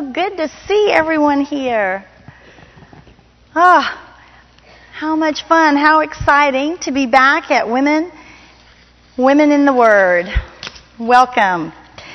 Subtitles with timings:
[0.00, 2.04] good to see everyone here.
[3.54, 4.18] Ah,
[4.92, 8.10] how much fun, how exciting to be back at Women,
[9.16, 10.26] Women in the Word.
[10.98, 11.72] Welcome.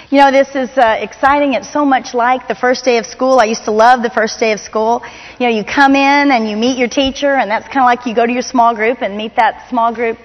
[0.10, 1.54] You know, this is uh, exciting.
[1.54, 3.40] It's so much like the first day of school.
[3.40, 5.02] I used to love the first day of school.
[5.40, 8.06] You know, you come in and you meet your teacher, and that's kind of like
[8.06, 10.18] you go to your small group and meet that small group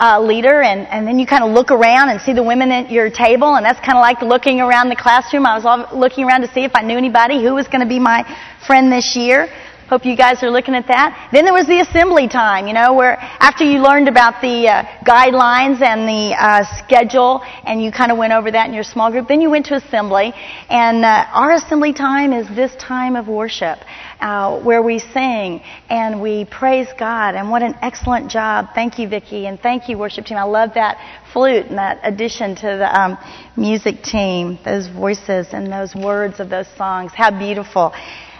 [0.00, 2.90] uh, leader, and, and then you kind of look around and see the women at
[2.90, 5.44] your table, and that's kind of like looking around the classroom.
[5.44, 7.88] I was all looking around to see if I knew anybody who was going to
[7.88, 8.24] be my
[8.66, 9.52] friend this year.
[9.90, 11.30] Hope you guys are looking at that.
[11.32, 14.84] Then there was the assembly time, you know, where after you learned about the uh,
[15.02, 19.10] guidelines and the uh, schedule, and you kind of went over that in your small
[19.10, 20.32] group, then you went to assembly.
[20.68, 23.80] And uh, our assembly time is this time of worship,
[24.20, 27.34] uh, where we sing and we praise God.
[27.34, 28.68] And what an excellent job!
[28.76, 30.38] Thank you, Vicki, and thank you, worship team.
[30.38, 30.98] I love that
[31.32, 33.18] flute and that addition to the um,
[33.56, 37.10] music team, those voices and those words of those songs.
[37.12, 37.92] How beautiful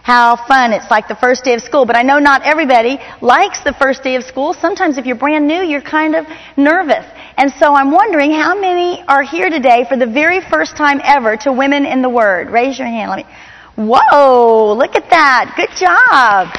[0.03, 0.73] how fun.
[0.73, 1.85] It's like the first day of school.
[1.85, 4.55] But I know not everybody likes the first day of school.
[4.55, 7.05] Sometimes if you're brand new, you're kind of nervous.
[7.37, 11.37] And so I'm wondering how many are here today for the very first time ever
[11.39, 12.51] to Women in the Word?
[12.51, 13.11] Raise your hand.
[13.11, 13.33] Let me.
[13.77, 15.55] Whoa, look at that.
[15.57, 16.53] Good job.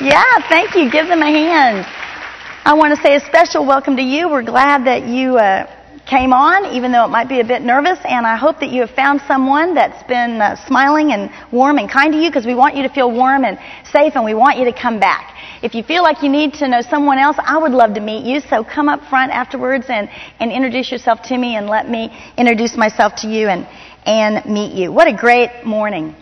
[0.00, 0.90] Yeah, thank you.
[0.90, 1.86] Give them a hand.
[2.64, 4.28] I want to say a special welcome to you.
[4.28, 5.66] We're glad that you uh,
[6.10, 7.98] came on, even though it might be a bit nervous.
[8.04, 11.88] And I hope that you have found someone that's been uh, smiling and warm and
[11.88, 14.58] kind to you because we want you to feel warm and safe and we want
[14.58, 15.36] you to come back.
[15.62, 18.24] If you feel like you need to know someone else, I would love to meet
[18.24, 18.40] you.
[18.40, 22.76] So come up front afterwards and, and introduce yourself to me and let me introduce
[22.76, 23.68] myself to you and,
[24.04, 24.90] and meet you.
[24.90, 26.16] What a great morning.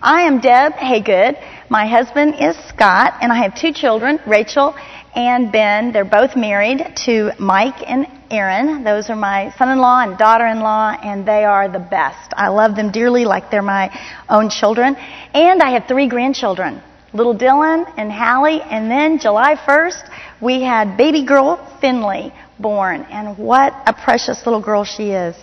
[0.00, 1.40] I am Deb Haygood.
[1.70, 4.76] My husband is Scott and I have two children, Rachel
[5.14, 5.92] and Ben.
[5.92, 8.82] They're both married to Mike and Aaron.
[8.82, 12.32] Those are my son-in-law and daughter-in-law, and they are the best.
[12.36, 13.96] I love them dearly like they're my
[14.28, 14.96] own children.
[15.32, 16.82] And I have three grandchildren.
[17.12, 20.10] Little Dylan and Hallie, and then July 1st,
[20.40, 25.36] we had baby girl Finley born, and what a precious little girl she is.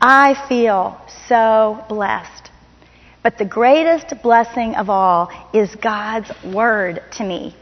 [0.00, 2.50] I feel so blessed.
[3.22, 7.56] But the greatest blessing of all is God's Word to me.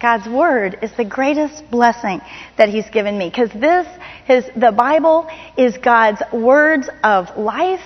[0.00, 2.20] God's Word is the greatest blessing
[2.58, 3.30] that He's given me.
[3.30, 3.86] Because this,
[4.26, 7.80] his, the Bible is God's words of life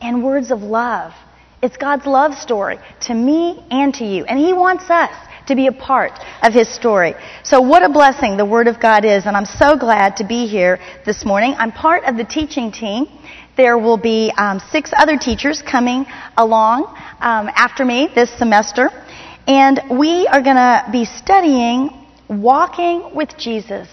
[0.00, 1.12] and words of love.
[1.62, 4.24] It's God's love story to me and to you.
[4.24, 5.14] And He wants us
[5.46, 6.12] to be a part
[6.42, 7.14] of His story.
[7.44, 9.26] So what a blessing the Word of God is.
[9.26, 11.54] And I'm so glad to be here this morning.
[11.56, 13.06] I'm part of the teaching team.
[13.56, 16.84] There will be um, six other teachers coming along
[17.20, 18.90] um, after me this semester.
[19.46, 21.90] And we are going to be studying
[22.28, 23.88] walking with Jesus,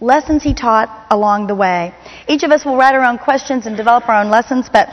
[0.00, 1.94] lessons he taught along the way.
[2.28, 4.88] Each of us will write our own questions and develop our own lessons, but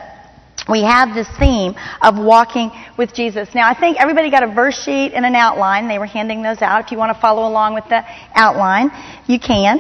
[0.70, 3.54] we have this theme of walking with Jesus.
[3.54, 5.88] Now, I think everybody got a verse sheet and an outline.
[5.88, 6.86] They were handing those out.
[6.86, 8.04] If you want to follow along with the
[8.34, 8.90] outline,
[9.28, 9.80] you can.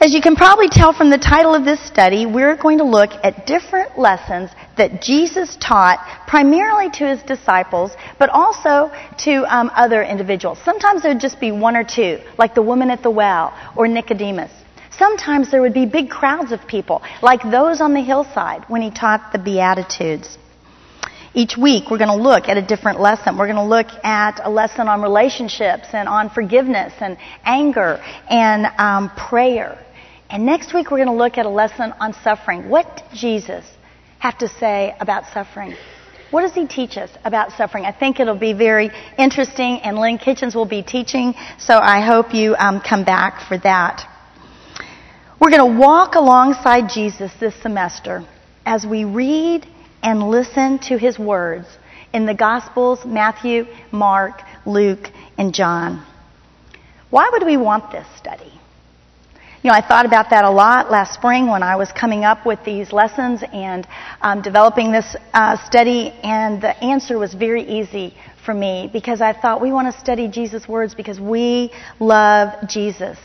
[0.00, 3.10] As you can probably tell from the title of this study, we're going to look
[3.22, 10.02] at different lessons that Jesus taught primarily to his disciples, but also to um, other
[10.02, 10.58] individuals.
[10.64, 13.86] Sometimes there would just be one or two, like the woman at the well or
[13.88, 14.50] Nicodemus.
[14.98, 18.90] Sometimes there would be big crowds of people, like those on the hillside when he
[18.90, 20.38] taught the Beatitudes.
[21.36, 23.36] Each week, we're going to look at a different lesson.
[23.36, 28.66] We're going to look at a lesson on relationships and on forgiveness and anger and
[28.78, 29.84] um, prayer.
[30.30, 32.68] And next week we're going to look at a lesson on suffering.
[32.68, 33.64] What did Jesus
[34.24, 35.74] have to say about suffering?
[36.30, 37.84] What does he teach us about suffering?
[37.84, 42.32] I think it'll be very interesting, and Lynn Kitchens will be teaching, so I hope
[42.32, 44.08] you um, come back for that.
[45.38, 48.24] We're going to walk alongside Jesus this semester
[48.64, 49.66] as we read
[50.02, 51.66] and listen to his words
[52.14, 56.02] in the Gospels Matthew, Mark, Luke, and John.
[57.10, 58.06] Why would we want this?
[59.64, 62.44] You know, I thought about that a lot last spring when I was coming up
[62.44, 63.88] with these lessons and
[64.20, 69.32] um, developing this uh, study, and the answer was very easy for me because I
[69.32, 73.16] thought we want to study Jesus' words because we love Jesus.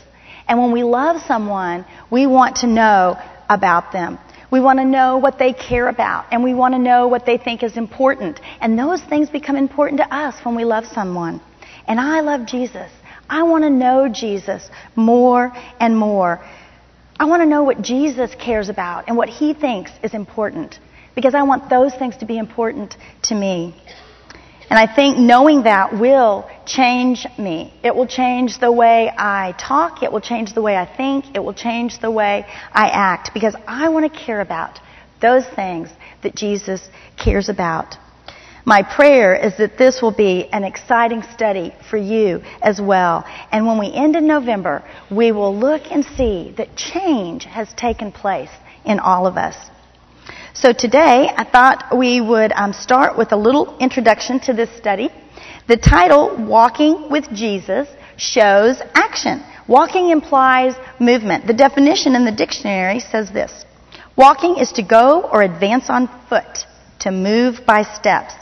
[0.48, 3.18] And when we love someone, we want to know
[3.50, 4.18] about them.
[4.50, 7.36] We want to know what they care about, and we want to know what they
[7.36, 8.40] think is important.
[8.62, 11.42] And those things become important to us when we love someone.
[11.86, 12.90] And I love Jesus.
[13.30, 16.44] I want to know Jesus more and more.
[17.18, 20.78] I want to know what Jesus cares about and what he thinks is important
[21.14, 23.74] because I want those things to be important to me.
[24.68, 27.72] And I think knowing that will change me.
[27.82, 30.02] It will change the way I talk.
[30.02, 31.36] It will change the way I think.
[31.36, 34.80] It will change the way I act because I want to care about
[35.20, 35.88] those things
[36.22, 37.96] that Jesus cares about.
[38.70, 43.24] My prayer is that this will be an exciting study for you as well.
[43.50, 48.12] And when we end in November, we will look and see that change has taken
[48.12, 48.52] place
[48.84, 49.56] in all of us.
[50.54, 55.10] So today, I thought we would um, start with a little introduction to this study.
[55.66, 59.42] The title, Walking with Jesus, shows action.
[59.66, 61.44] Walking implies movement.
[61.48, 63.64] The definition in the dictionary says this.
[64.14, 66.66] Walking is to go or advance on foot,
[67.00, 68.34] to move by steps.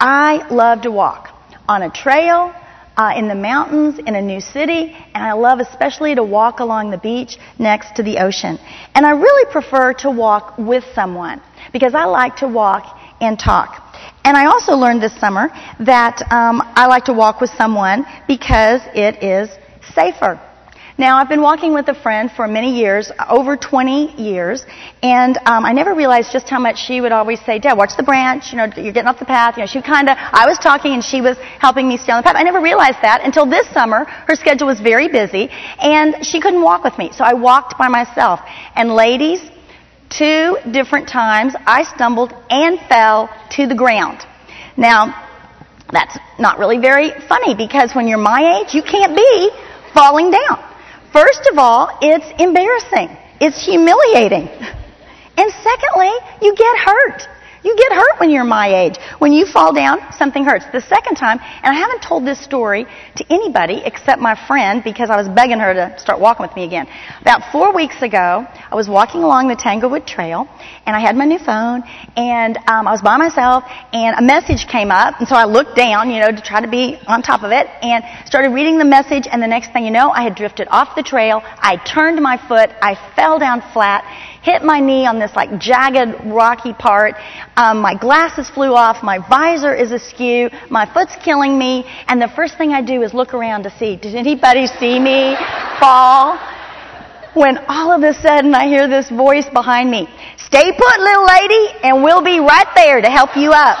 [0.00, 1.30] I love to walk
[1.68, 2.54] on a trail,
[2.98, 6.90] uh, in the mountains, in a new city, and I love especially to walk along
[6.90, 8.58] the beach next to the ocean.
[8.94, 11.40] And I really prefer to walk with someone
[11.72, 13.84] because I like to walk and talk.
[14.24, 15.48] And I also learned this summer
[15.80, 19.48] that um, I like to walk with someone because it is
[19.94, 20.40] safer.
[20.98, 24.66] Now, I've been walking with a friend for many years, over 20 years,
[25.00, 28.02] and um, I never realized just how much she would always say, Deb, watch the
[28.02, 29.56] branch, you know, you're getting off the path.
[29.56, 32.18] You know, she kind of, I was talking and she was helping me stay on
[32.18, 32.34] the path.
[32.34, 34.06] I never realized that until this summer.
[34.26, 37.86] Her schedule was very busy, and she couldn't walk with me, so I walked by
[37.86, 38.40] myself.
[38.74, 39.40] And ladies,
[40.10, 44.26] two different times I stumbled and fell to the ground.
[44.76, 45.14] Now,
[45.92, 49.50] that's not really very funny because when you're my age, you can't be
[49.94, 50.67] falling down.
[51.18, 53.10] First of all, it's embarrassing.
[53.40, 54.46] It's humiliating.
[55.36, 57.37] And secondly, you get hurt.
[57.64, 58.96] You get hurt when you're my age.
[59.18, 60.64] When you fall down, something hurts.
[60.72, 65.10] The second time, and I haven't told this story to anybody except my friend because
[65.10, 66.86] I was begging her to start walking with me again.
[67.20, 70.48] About four weeks ago, I was walking along the Tanglewood Trail,
[70.86, 71.82] and I had my new phone,
[72.16, 75.74] and um, I was by myself, and a message came up, and so I looked
[75.74, 78.84] down, you know, to try to be on top of it, and started reading the
[78.84, 81.42] message, and the next thing you know, I had drifted off the trail.
[81.44, 84.04] I turned my foot, I fell down flat,
[84.42, 87.14] hit my knee on this like jagged rocky part.
[87.58, 89.02] Um, my glasses flew off.
[89.02, 90.48] My visor is askew.
[90.70, 91.84] My foot's killing me.
[92.06, 95.34] And the first thing I do is look around to see, did anybody see me
[95.80, 96.38] fall?
[97.34, 100.06] When all of a sudden I hear this voice behind me,
[100.36, 103.78] stay put little lady and we'll be right there to help you up.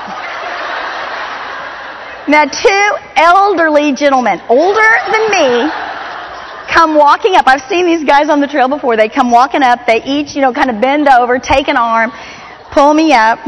[2.26, 5.70] Now two elderly gentlemen, older than me,
[6.74, 7.46] come walking up.
[7.46, 8.96] I've seen these guys on the trail before.
[8.96, 9.86] They come walking up.
[9.86, 12.10] They each, you know, kind of bend over, take an arm,
[12.72, 13.38] pull me up.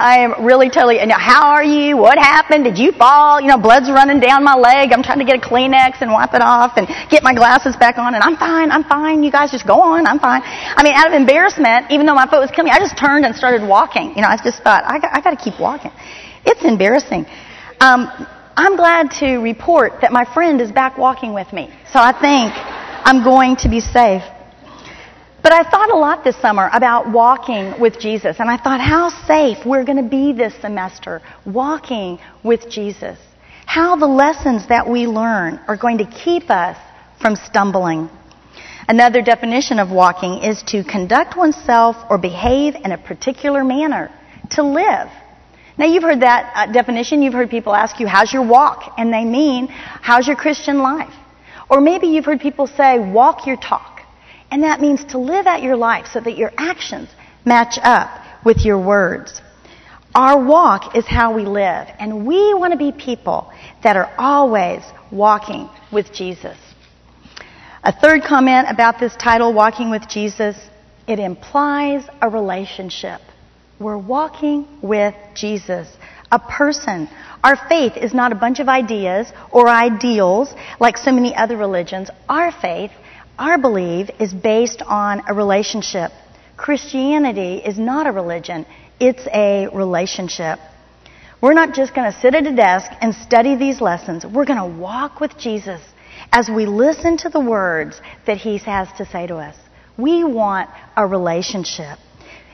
[0.00, 1.96] I am really totally, and how are you?
[1.96, 2.64] What happened?
[2.64, 3.40] Did you fall?
[3.40, 4.92] You know, blood's running down my leg.
[4.92, 7.98] I'm trying to get a Kleenex and wipe it off and get my glasses back
[7.98, 9.22] on and I'm fine, I'm fine.
[9.22, 10.40] You guys just go on, I'm fine.
[10.44, 13.26] I mean, out of embarrassment, even though my foot was killing me, I just turned
[13.26, 14.16] and started walking.
[14.16, 15.92] You know, I just thought, I got, I got to keep walking.
[16.46, 17.26] It's embarrassing.
[17.80, 18.08] Um,
[18.56, 21.68] I'm glad to report that my friend is back walking with me.
[21.92, 22.52] So I think
[23.04, 24.22] I'm going to be safe.
[25.42, 29.08] But I thought a lot this summer about walking with Jesus, and I thought how
[29.26, 33.18] safe we're going to be this semester walking with Jesus.
[33.64, 36.76] How the lessons that we learn are going to keep us
[37.22, 38.10] from stumbling.
[38.86, 44.10] Another definition of walking is to conduct oneself or behave in a particular manner,
[44.50, 45.08] to live.
[45.78, 47.22] Now you've heard that uh, definition.
[47.22, 48.94] You've heard people ask you, how's your walk?
[48.98, 51.14] And they mean, how's your Christian life?
[51.70, 53.99] Or maybe you've heard people say, walk your talk.
[54.50, 57.08] And that means to live out your life so that your actions
[57.44, 58.10] match up
[58.44, 59.40] with your words.
[60.14, 61.86] Our walk is how we live.
[61.98, 63.52] And we want to be people
[63.82, 66.56] that are always walking with Jesus.
[67.82, 70.56] A third comment about this title, Walking with Jesus,
[71.06, 73.20] it implies a relationship.
[73.78, 75.88] We're walking with Jesus,
[76.30, 77.08] a person.
[77.42, 82.10] Our faith is not a bunch of ideas or ideals like so many other religions.
[82.28, 82.90] Our faith,
[83.40, 86.12] our belief, is based on a relationship.
[86.56, 88.66] Christianity is not a religion,
[89.00, 90.58] it's a relationship.
[91.40, 94.26] We're not just going to sit at a desk and study these lessons.
[94.26, 95.80] We're going to walk with Jesus
[96.30, 99.56] as we listen to the words that He has to say to us.
[99.96, 101.98] We want a relationship.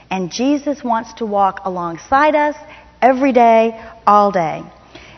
[0.09, 2.55] And Jesus wants to walk alongside us
[3.03, 4.63] every day, all day.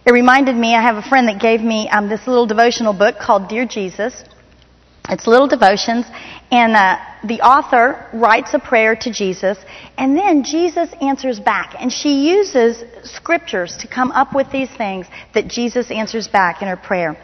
[0.07, 3.17] It reminded me, I have a friend that gave me um, this little devotional book
[3.19, 4.25] called Dear Jesus.
[5.09, 6.07] It's little devotions,
[6.51, 9.59] and uh, the author writes a prayer to Jesus,
[9.97, 11.75] and then Jesus answers back.
[11.81, 16.69] And she uses scriptures to come up with these things that Jesus answers back in
[16.69, 17.17] her prayer.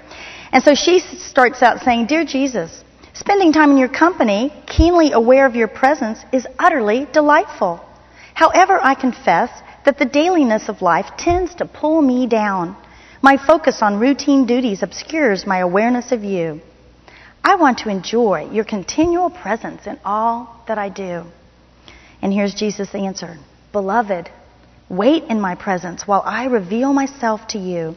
[0.50, 5.46] And so she starts out saying, Dear Jesus, Spending time in your company, keenly aware
[5.46, 7.80] of your presence, is utterly delightful.
[8.34, 9.50] However, I confess
[9.84, 12.76] that the dailiness of life tends to pull me down.
[13.22, 16.60] My focus on routine duties obscures my awareness of you.
[17.46, 21.24] I want to enjoy your continual presence in all that I do.
[22.22, 23.36] And here's Jesus' answer
[23.70, 24.30] Beloved,
[24.88, 27.96] Wait in my presence while I reveal myself to you.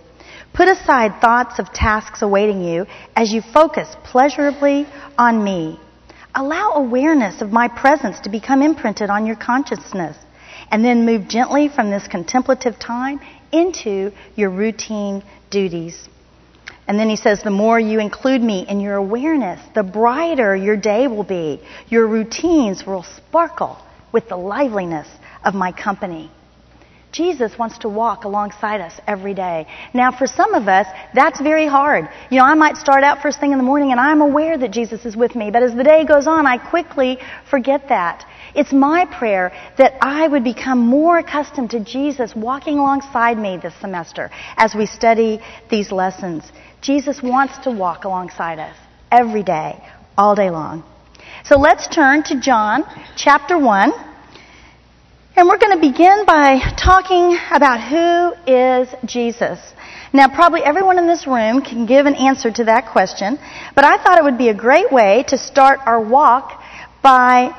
[0.53, 4.85] Put aside thoughts of tasks awaiting you as you focus pleasurably
[5.17, 5.79] on me.
[6.35, 10.17] Allow awareness of my presence to become imprinted on your consciousness
[10.71, 16.09] and then move gently from this contemplative time into your routine duties.
[16.87, 20.77] And then he says, the more you include me in your awareness, the brighter your
[20.77, 21.61] day will be.
[21.89, 23.77] Your routines will sparkle
[24.13, 25.07] with the liveliness
[25.43, 26.31] of my company.
[27.11, 29.65] Jesus wants to walk alongside us every day.
[29.93, 32.07] Now, for some of us, that's very hard.
[32.29, 34.71] You know, I might start out first thing in the morning and I'm aware that
[34.71, 37.17] Jesus is with me, but as the day goes on, I quickly
[37.49, 38.25] forget that.
[38.55, 43.73] It's my prayer that I would become more accustomed to Jesus walking alongside me this
[43.81, 45.39] semester as we study
[45.69, 46.43] these lessons.
[46.81, 48.75] Jesus wants to walk alongside us
[49.11, 49.83] every day,
[50.17, 50.83] all day long.
[51.43, 52.83] So let's turn to John
[53.15, 53.91] chapter 1.
[55.35, 59.59] And we're going to begin by talking about who is Jesus.
[60.11, 63.37] Now, probably everyone in this room can give an answer to that question,
[63.75, 66.59] but I thought it would be a great way to start our walk
[67.03, 67.55] by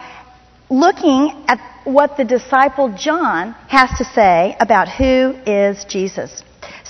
[0.69, 6.43] looking at what the disciple John has to say about who is Jesus.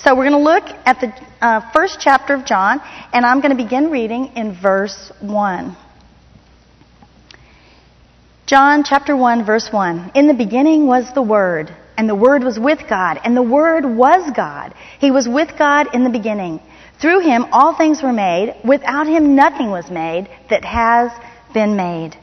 [0.03, 2.79] So we're going to look at the uh, first chapter of John,
[3.11, 5.75] and I'm going to begin reading in verse 1.
[8.45, 10.11] John chapter 1 verse 1.
[10.15, 13.83] In the beginning was the Word, and the Word was with God, and the Word
[13.83, 14.73] was God.
[14.99, 16.61] He was with God in the beginning.
[17.01, 18.55] Through him all things were made.
[18.63, 21.11] Without him nothing was made that has
[21.53, 22.17] been made.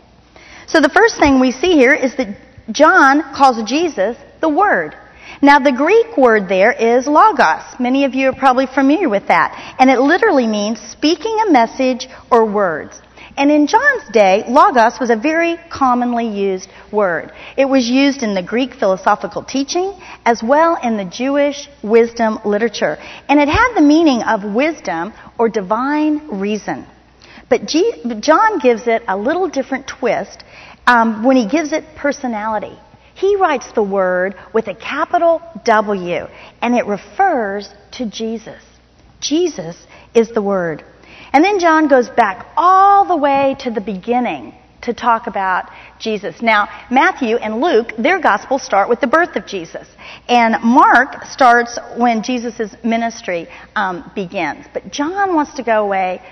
[0.66, 2.38] So the first thing we see here is that
[2.72, 4.96] John calls Jesus the Word.
[5.42, 7.62] Now the Greek word there is logos.
[7.78, 9.76] Many of you are probably familiar with that.
[9.78, 13.00] And it literally means speaking a message or words.
[13.36, 17.32] And in John's day, logos was a very commonly used word.
[17.56, 19.92] It was used in the Greek philosophical teaching
[20.24, 22.96] as well in the Jewish wisdom literature.
[23.28, 26.86] And it had the meaning of wisdom or divine reason.
[27.50, 30.42] But G- John gives it a little different twist
[30.86, 32.78] um, when he gives it personality.
[33.16, 36.26] He writes the word with a capital W,
[36.60, 38.62] and it refers to Jesus.
[39.20, 40.84] Jesus is the word.
[41.32, 46.42] And then John goes back all the way to the beginning to talk about Jesus.
[46.42, 49.88] Now, Matthew and Luke, their gospels start with the birth of Jesus.
[50.28, 54.66] And Mark starts when Jesus' ministry um, begins.
[54.72, 56.22] But John wants to go away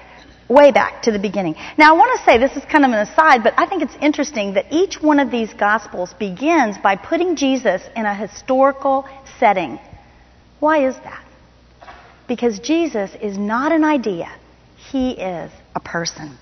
[0.48, 1.54] way back to the beginning.
[1.78, 3.96] Now, I want to say this is kind of an aside, but I think it's
[4.00, 9.08] interesting that each one of these Gospels begins by putting Jesus in a historical
[9.38, 9.78] setting.
[10.60, 11.24] Why is that?
[12.28, 14.34] Because Jesus is not an idea.
[14.76, 16.36] He is a person.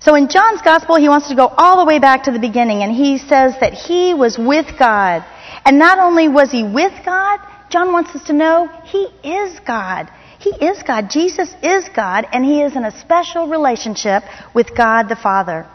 [0.00, 2.82] So in John's gospel, he wants to go all the way back to the beginning,
[2.82, 5.24] and he says that he was with God.
[5.64, 10.08] And not only was he with God, John wants us to know he is God.
[10.38, 11.10] He is God.
[11.10, 14.22] Jesus is God, and he is in a special relationship
[14.54, 15.66] with God the Father.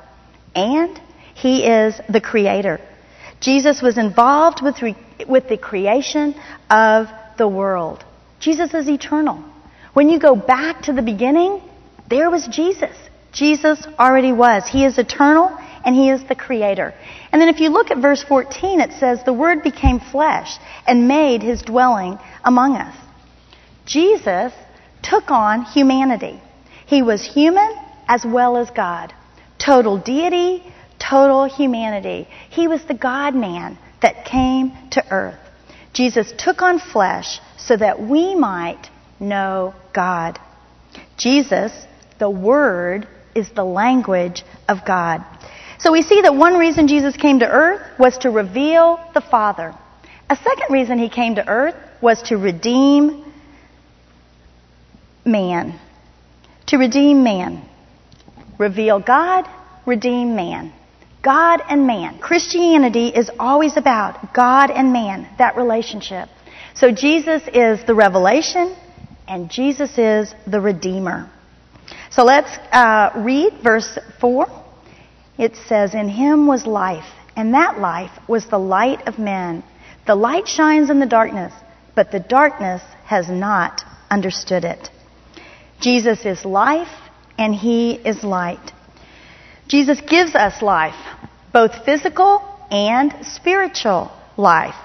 [0.56, 1.00] And
[1.34, 2.80] he is the Creator.
[3.42, 4.96] Jesus was involved with, re-
[5.28, 6.34] with the creation
[6.70, 8.04] of the world.
[8.40, 9.44] Jesus is eternal.
[9.94, 11.62] When you go back to the beginning,
[12.10, 12.96] there was Jesus.
[13.34, 14.68] Jesus already was.
[14.68, 16.94] He is eternal and He is the Creator.
[17.32, 21.08] And then if you look at verse 14, it says, The Word became flesh and
[21.08, 22.96] made His dwelling among us.
[23.86, 24.54] Jesus
[25.02, 26.42] took on humanity.
[26.86, 27.76] He was human
[28.08, 29.14] as well as God.
[29.58, 30.64] Total deity,
[31.00, 32.28] total humanity.
[32.50, 35.40] He was the God man that came to earth.
[35.94, 40.40] Jesus took on flesh so that we might know God.
[41.18, 41.72] Jesus
[42.20, 45.26] the Word is the language of God.
[45.80, 49.76] So we see that one reason Jesus came to earth was to reveal the Father.
[50.30, 53.26] A second reason he came to earth was to redeem
[55.26, 55.80] man.
[56.68, 57.68] To redeem man.
[58.58, 59.48] Reveal God,
[59.86, 60.74] redeem man.
[61.24, 62.20] God and man.
[62.20, 66.30] Christianity is always about God and man, that relationship.
[66.76, 68.76] So Jesus is the revelation,
[69.28, 71.30] and Jesus is the redeemer.
[72.12, 74.48] So let's uh, read verse 4.
[75.38, 79.64] It says, In him was life, and that life was the light of men.
[80.06, 81.54] The light shines in the darkness,
[81.96, 84.90] but the darkness has not understood it.
[85.84, 86.96] Jesus is life,
[87.38, 88.72] and he is light.
[89.68, 90.96] Jesus gives us life,
[91.52, 94.78] both physical and spiritual life.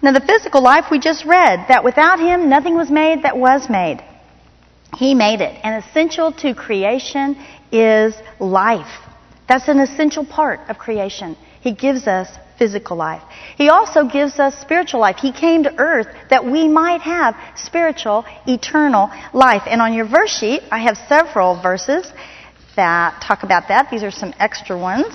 [0.00, 3.68] Now, the physical life we just read, that without him nothing was made that was
[3.68, 4.00] made.
[4.96, 5.58] He made it.
[5.64, 7.36] And essential to creation
[7.72, 9.00] is life.
[9.48, 11.36] That's an essential part of creation.
[11.62, 13.22] He gives us physical life.
[13.56, 15.16] He also gives us spiritual life.
[15.16, 19.62] He came to earth that we might have spiritual, eternal life.
[19.66, 22.10] And on your verse sheet, I have several verses
[22.76, 23.90] that talk about that.
[23.90, 25.14] These are some extra ones.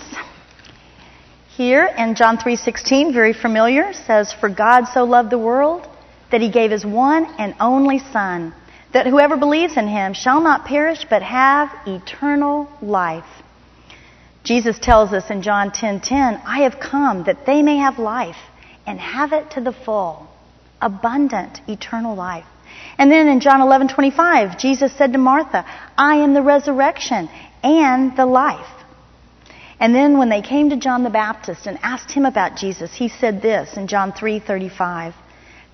[1.55, 5.87] Here in John 3:16, very familiar, says, "For God so loved the world
[6.31, 8.53] that he gave his one and only son,
[8.93, 13.43] that whoever believes in him shall not perish but have eternal life."
[14.49, 17.99] Jesus tells us in John 10:10, 10, 10, "I have come that they may have
[17.99, 18.49] life
[18.87, 20.25] and have it to the full,
[20.81, 22.47] abundant eternal life."
[22.97, 25.65] And then in John 11:25, Jesus said to Martha,
[25.95, 27.29] "I am the resurrection
[27.63, 28.73] and the life."
[29.79, 33.07] And then when they came to John the Baptist and asked him about Jesus, he
[33.07, 35.13] said this in John 3:35,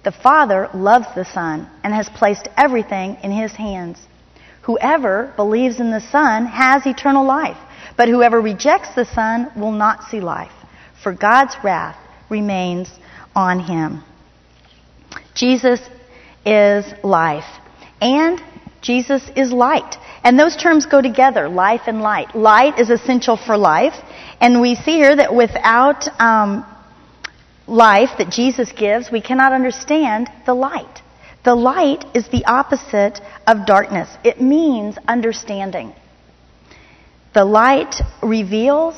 [0.03, 4.05] "The Father loves the Son and has placed everything in his hands.
[4.63, 7.55] Whoever believes in the Son has eternal life,
[7.97, 10.51] but whoever rejects the Son will not see life,
[11.01, 11.97] for God's wrath
[12.29, 12.89] remains
[13.35, 14.03] on him."
[15.33, 15.81] Jesus
[16.45, 17.49] is life,
[18.01, 18.41] and
[18.81, 19.97] Jesus is light.
[20.23, 22.35] And those terms go together, life and light.
[22.35, 23.95] Light is essential for life.
[24.39, 26.65] And we see here that without um,
[27.67, 31.01] life that Jesus gives, we cannot understand the light.
[31.43, 34.09] The light is the opposite of darkness.
[34.23, 35.93] It means understanding.
[37.35, 38.95] The light reveals,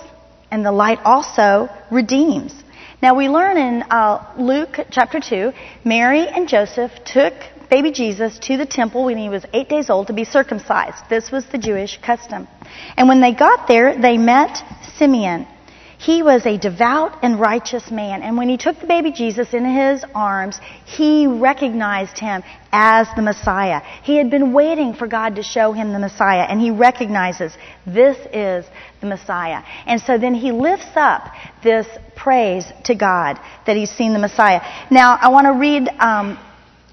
[0.52, 2.54] and the light also redeems.
[3.02, 5.52] Now we learn in uh, Luke chapter 2,
[5.84, 7.34] Mary and Joseph took
[7.72, 11.10] baby Jesus to the temple when he was eight days old to be circumcised.
[11.10, 12.48] This was the Jewish custom.
[12.96, 14.62] And when they got there, they met
[14.98, 15.48] Simeon.
[15.98, 18.22] He was a devout and righteous man.
[18.22, 23.24] And when he took the baby Jesus in his arms, he recognized him as the
[23.24, 23.82] Messiah.
[24.04, 27.52] He had been waiting for God to show him the Messiah, and he recognizes
[27.86, 28.66] this is
[29.02, 29.64] the Messiah.
[29.88, 34.62] And so then he lifts up this praise to God that he's seen the Messiah.
[34.92, 36.38] Now, I want to read um,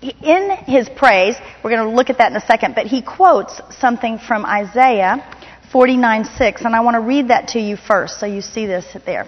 [0.03, 3.61] in his praise, we're going to look at that in a second, but he quotes
[3.79, 5.23] something from Isaiah
[5.75, 8.87] 49 6, and I want to read that to you first so you see this
[9.07, 9.27] there.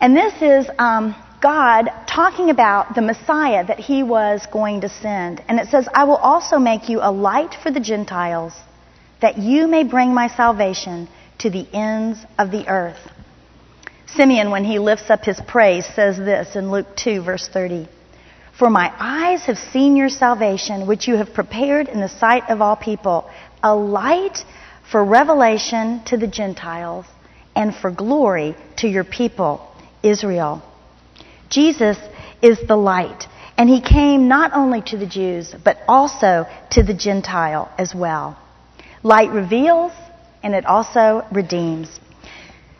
[0.00, 5.44] And this is um, God talking about the Messiah that he was going to send.
[5.48, 8.54] And it says, I will also make you a light for the Gentiles,
[9.20, 13.06] that you may bring my salvation to the ends of the earth.
[14.06, 17.86] Simeon, when he lifts up his praise, says this in Luke 2, verse 30.
[18.58, 22.62] For my eyes have seen your salvation, which you have prepared in the sight of
[22.62, 23.28] all people,
[23.62, 24.42] a light
[24.90, 27.06] for revelation to the Gentiles
[27.54, 29.72] and for glory to your people,
[30.02, 30.62] Israel.
[31.48, 31.96] Jesus
[32.42, 33.26] is the light,
[33.56, 38.38] and he came not only to the Jews, but also to the Gentile as well.
[39.02, 39.92] Light reveals,
[40.42, 41.88] and it also redeems.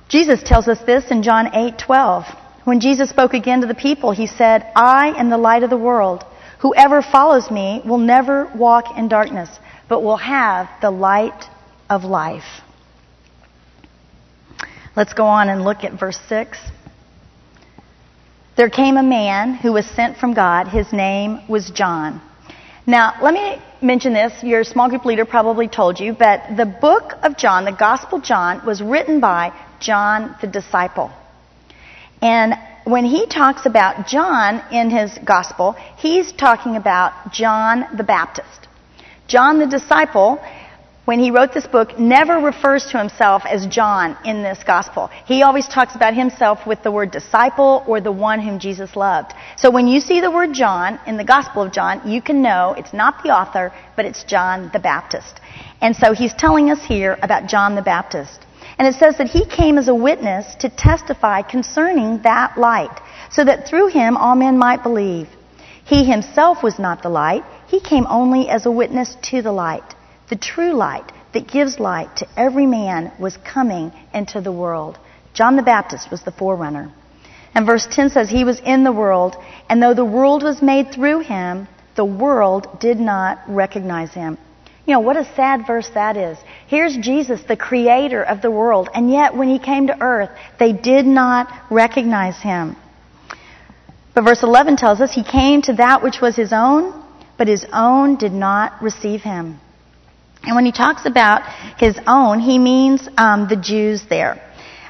[0.09, 2.25] Jesus tells us this in John 8 12.
[2.65, 5.77] When Jesus spoke again to the people, he said, I am the light of the
[5.77, 6.25] world.
[6.61, 9.49] Whoever follows me will never walk in darkness,
[9.89, 11.50] but will have the light
[11.91, 12.63] of life.
[14.97, 16.59] Let's go on and look at verse 6.
[18.57, 20.69] There came a man who was sent from God.
[20.69, 22.21] His name was John.
[22.87, 24.43] Now, let me mention this.
[24.43, 28.65] Your small group leader probably told you, but the book of John, the Gospel John,
[28.65, 31.11] was written by John the disciple.
[32.23, 38.69] And when he talks about John in his gospel, he's talking about John the Baptist.
[39.29, 40.43] John the disciple,
[41.11, 45.11] when he wrote this book, never refers to himself as John in this gospel.
[45.27, 49.33] He always talks about himself with the word disciple or the one whom Jesus loved.
[49.57, 52.77] So when you see the word John in the gospel of John, you can know
[52.79, 55.41] it's not the author, but it's John the Baptist.
[55.81, 58.47] And so he's telling us here about John the Baptist.
[58.79, 62.97] And it says that he came as a witness to testify concerning that light,
[63.33, 65.27] so that through him all men might believe.
[65.85, 69.97] He himself was not the light, he came only as a witness to the light.
[70.31, 74.97] The true light that gives light to every man was coming into the world.
[75.35, 76.93] John the Baptist was the forerunner.
[77.53, 79.35] And verse 10 says, He was in the world,
[79.69, 81.67] and though the world was made through him,
[81.97, 84.39] the world did not recognize him.
[84.87, 86.39] You know, what a sad verse that is.
[86.69, 90.73] Here's Jesus, the creator of the world, and yet when he came to earth, they
[90.73, 92.77] did not recognize him.
[94.15, 97.05] But verse 11 tells us he came to that which was his own,
[97.37, 99.59] but his own did not receive him.
[100.43, 101.43] And when he talks about
[101.79, 104.43] his own, he means um, the Jews there.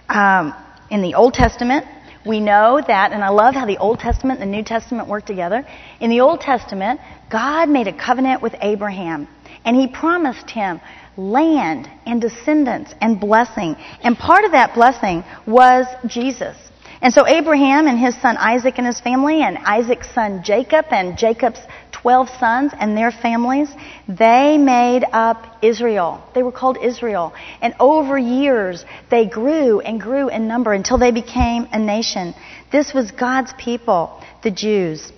[0.08, 0.54] Um,
[0.90, 1.86] in the Old Testament,
[2.24, 5.24] we know that, and I love how the Old Testament and the New Testament work
[5.24, 5.66] together.
[6.00, 9.26] In the Old Testament, God made a covenant with Abraham.
[9.64, 10.80] And he promised him
[11.16, 13.76] land and descendants and blessing.
[14.02, 16.56] And part of that blessing was Jesus.
[17.02, 21.16] And so Abraham and his son Isaac and his family, and Isaac's son Jacob and
[21.16, 21.60] Jacob's
[22.02, 23.68] 12 sons and their families,
[24.08, 26.22] they made up Israel.
[26.34, 27.32] They were called Israel.
[27.60, 32.34] And over years, they grew and grew in number until they became a nation.
[32.72, 35.12] This was God's people, the Jews.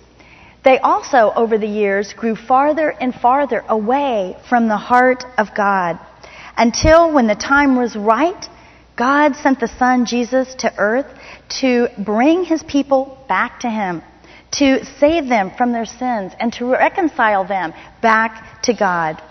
[0.63, 5.99] They also, over the years, grew farther and farther away from the heart of God
[6.57, 8.45] until when the time was right,
[8.95, 11.07] God sent the Son, Jesus, to earth
[11.61, 14.03] to bring his people back to him,
[14.59, 19.21] to save them from their sins, and to reconcile them back to God.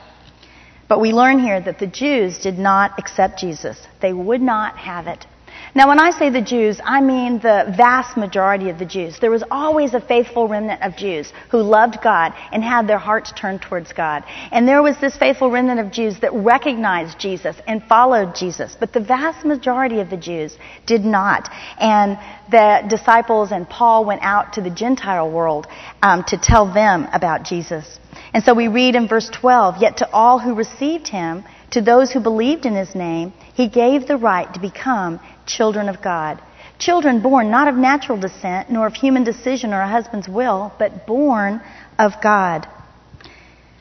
[0.89, 3.79] But we learn here that the Jews did not accept Jesus.
[4.01, 5.27] They would not have it.
[5.75, 9.19] Now, when I say the Jews, I mean the vast majority of the Jews.
[9.19, 13.33] There was always a faithful remnant of Jews who loved God and had their hearts
[13.33, 14.23] turned towards God.
[14.51, 18.77] And there was this faithful remnant of Jews that recognized Jesus and followed Jesus.
[18.79, 21.49] But the vast majority of the Jews did not.
[21.81, 22.19] And
[22.51, 25.69] the disciples and Paul went out to the Gentile world
[26.03, 27.99] um, to tell them about Jesus.
[28.35, 32.13] And so we read in verse 12, Yet to all who received him, to those
[32.13, 36.41] who believed in his name, he gave the right to become children of God.
[36.79, 41.07] Children born not of natural descent, nor of human decision or a husband's will, but
[41.07, 41.61] born
[41.99, 42.67] of God.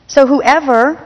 [0.06, 1.00] So whoever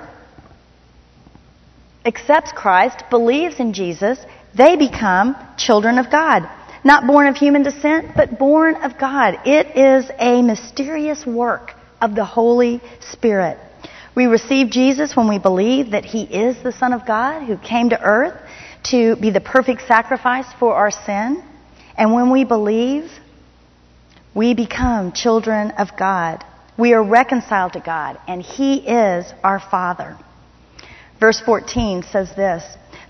[2.05, 4.19] accepts Christ, believes in Jesus,
[4.55, 6.49] they become children of God.
[6.85, 9.40] Not born of human descent, but born of God.
[9.45, 13.59] It is a mysterious work of the Holy Spirit.
[14.14, 17.90] We receive Jesus when we believe that He is the Son of God who came
[17.90, 18.40] to earth
[18.90, 21.42] to be the perfect sacrifice for our sin.
[21.96, 23.11] And when we believe,
[24.35, 26.44] we become children of God.
[26.79, 30.18] We are reconciled to God, and He is our Father.
[31.18, 32.62] Verse 14 says this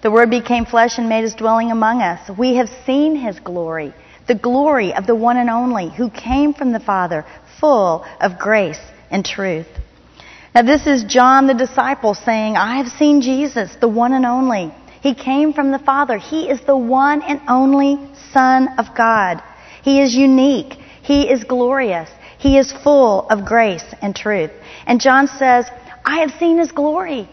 [0.03, 2.31] The Word became flesh and made His dwelling among us.
[2.39, 3.93] We have seen His glory,
[4.29, 7.25] the glory of the one and only who came from the Father,
[7.61, 9.67] full of grace and truth.
[10.55, 14.73] Now, this is John the disciple saying, I have seen Jesus, the one and only.
[15.01, 16.19] He came from the Father.
[16.19, 17.99] He is the one and only
[18.33, 19.43] Son of God.
[19.83, 20.75] He is unique.
[21.03, 22.11] He is glorious.
[22.39, 24.51] He is full of grace and truth.
[24.87, 25.67] And John says,
[26.05, 27.29] I have seen His glory.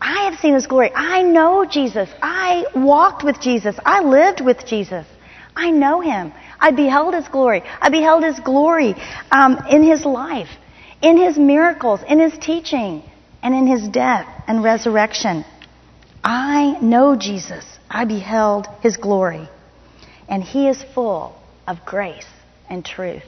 [0.00, 0.90] I have seen His glory.
[0.94, 2.08] I know Jesus.
[2.22, 3.76] I walked with Jesus.
[3.84, 5.06] I lived with Jesus.
[5.54, 6.32] I know Him.
[6.60, 7.62] I beheld His glory.
[7.80, 8.94] I beheld His glory
[9.30, 10.50] um, in His life,
[11.00, 13.02] in His miracles, in His teaching,
[13.42, 15.44] and in His death and resurrection.
[16.28, 17.64] I know Jesus.
[17.88, 19.48] I beheld his glory.
[20.28, 22.26] And he is full of grace
[22.68, 23.22] and truth.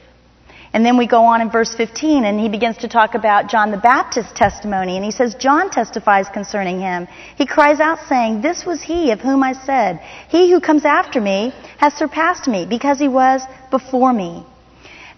[0.72, 3.70] And then we go on in verse 15 and he begins to talk about John
[3.70, 7.06] the Baptist's testimony and he says, John testifies concerning him.
[7.36, 11.20] He cries out saying, This was he of whom I said, He who comes after
[11.20, 14.44] me has surpassed me because he was before me.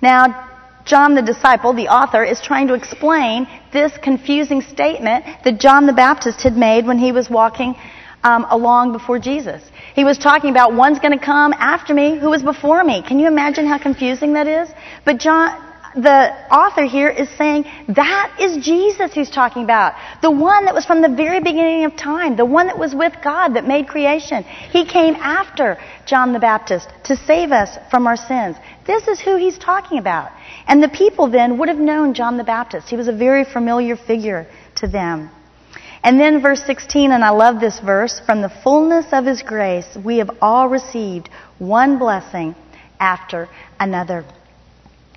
[0.03, 0.50] Now,
[0.85, 5.93] John the disciple, the author, is trying to explain this confusing statement that John the
[5.93, 7.75] Baptist had made when he was walking
[8.23, 9.63] um, along before Jesus.
[9.95, 13.03] He was talking about one's going to come after me who was before me.
[13.03, 14.69] Can you imagine how confusing that is?
[15.05, 15.59] But John,
[15.95, 19.95] the author here is saying that is Jesus he's talking about.
[20.23, 22.37] The one that was from the very beginning of time.
[22.37, 24.45] The one that was with God that made creation.
[24.45, 28.57] He came after John the Baptist to save us from our sins.
[28.87, 30.31] This is who he's talking about.
[30.67, 32.89] And the people then would have known John the Baptist.
[32.89, 35.31] He was a very familiar figure to them.
[36.03, 39.87] And then verse 16, and I love this verse, from the fullness of his grace
[40.03, 42.55] we have all received one blessing
[42.99, 44.25] after another.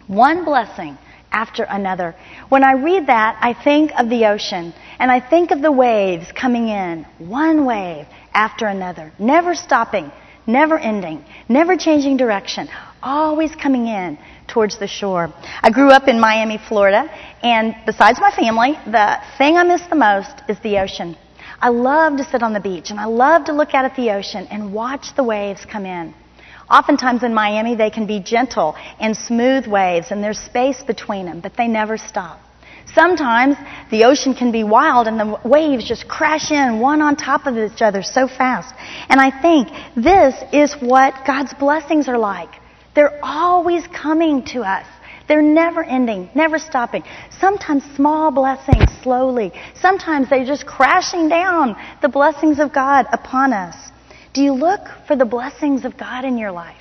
[0.08, 0.98] One blessing
[1.32, 2.16] after another.
[2.50, 6.32] When I read that, I think of the ocean and I think of the waves
[6.32, 10.12] coming in, one wave after another, never stopping,
[10.46, 12.68] never ending, never changing direction,
[13.04, 15.34] always coming in towards the shore.
[15.62, 17.10] I grew up in Miami, Florida,
[17.44, 21.18] and besides my family, the thing I miss the most is the ocean.
[21.60, 24.12] I love to sit on the beach and I love to look out at the
[24.12, 26.14] ocean and watch the waves come in.
[26.70, 31.42] Oftentimes in Miami, they can be gentle and smooth waves, and there's space between them,
[31.42, 32.40] but they never stop.
[32.86, 33.56] Sometimes
[33.92, 37.58] the ocean can be wild and the waves just crash in one on top of
[37.58, 38.74] each other so fast.
[39.10, 42.50] And I think this is what God's blessings are like.
[42.96, 44.86] They're always coming to us.
[45.28, 47.04] They're never ending, never stopping.
[47.40, 49.54] Sometimes small blessings slowly.
[49.76, 53.76] Sometimes they're just crashing down the blessings of God upon us.
[54.34, 56.78] Do you look for the blessings of God in your life?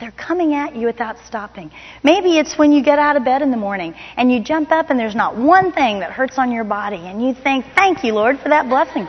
[0.00, 1.70] They're coming at you without stopping.
[2.04, 4.90] Maybe it's when you get out of bed in the morning and you jump up
[4.90, 8.12] and there's not one thing that hurts on your body and you think, thank you,
[8.12, 9.08] Lord, for that blessing.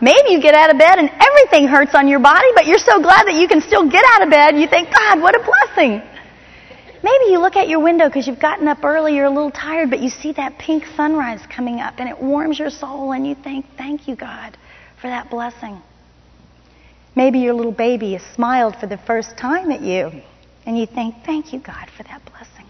[0.00, 3.00] Maybe you get out of bed and everything hurts on your body, but you're so
[3.00, 4.56] glad that you can still get out of bed.
[4.56, 6.02] You think, God, what a blessing.
[7.02, 9.90] Maybe you look at your window because you've gotten up early, you're a little tired,
[9.90, 13.34] but you see that pink sunrise coming up and it warms your soul and you
[13.34, 14.56] think, thank you, God,
[15.00, 15.80] for that blessing.
[17.14, 20.10] Maybe your little baby has smiled for the first time at you
[20.66, 22.66] and you think, thank you, God, for that blessing.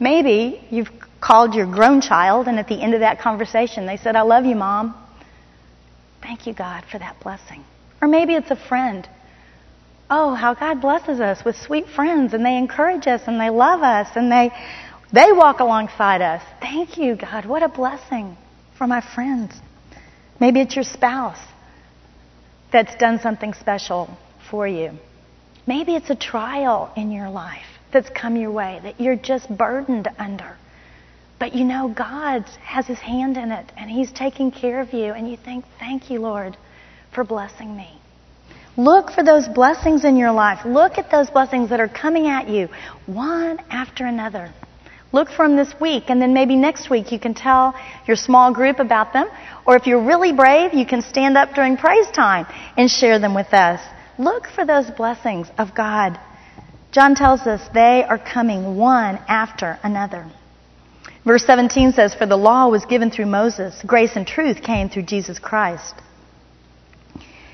[0.00, 0.90] Maybe you've
[1.20, 4.46] called your grown child and at the end of that conversation they said, I love
[4.46, 4.94] you, Mom.
[6.28, 7.64] Thank you, God, for that blessing.
[8.02, 9.08] Or maybe it's a friend
[10.10, 13.82] oh, how God blesses us with sweet friends and they encourage us and they love
[13.82, 14.50] us and they,
[15.12, 16.42] they walk alongside us.
[16.60, 17.44] Thank you, God.
[17.44, 18.36] What a blessing
[18.76, 19.52] for my friends.
[20.40, 21.40] Maybe it's your spouse
[22.72, 24.08] that's done something special
[24.50, 24.92] for you.
[25.66, 30.08] Maybe it's a trial in your life that's come your way that you're just burdened
[30.18, 30.56] under.
[31.38, 35.12] But you know God has his hand in it and he's taking care of you
[35.12, 36.56] and you think, thank you, Lord,
[37.14, 37.98] for blessing me.
[38.76, 40.64] Look for those blessings in your life.
[40.64, 42.68] Look at those blessings that are coming at you
[43.06, 44.52] one after another.
[45.10, 47.74] Look for them this week, and then maybe next week you can tell
[48.06, 49.28] your small group about them.
[49.66, 52.46] Or if you're really brave, you can stand up during praise time
[52.76, 53.80] and share them with us.
[54.18, 56.20] Look for those blessings of God.
[56.92, 60.26] John tells us they are coming one after another.
[61.28, 65.02] Verse 17 says, For the law was given through Moses, grace and truth came through
[65.02, 65.94] Jesus Christ.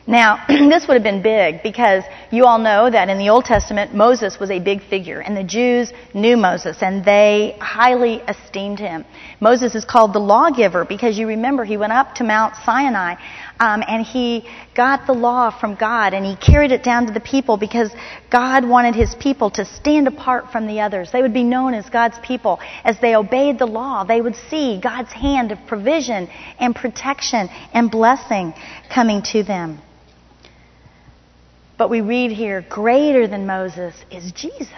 [0.06, 3.92] Now, this would have been big because you all know that in the Old Testament,
[3.92, 9.04] Moses was a big figure, and the Jews knew Moses, and they highly esteemed him.
[9.40, 13.16] Moses is called the lawgiver because you remember he went up to Mount Sinai,
[13.60, 17.20] um, and he got the law from God, and he carried it down to the
[17.20, 17.90] people because
[18.30, 21.12] God wanted his people to stand apart from the others.
[21.12, 22.58] They would be known as God's people.
[22.82, 27.90] As they obeyed the law, they would see God's hand of provision and protection and
[27.90, 28.54] blessing
[28.92, 29.78] coming to them.
[31.78, 34.68] But we read here, greater than Moses is Jesus.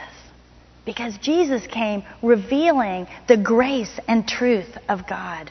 [0.84, 5.50] Because Jesus came revealing the grace and truth of God.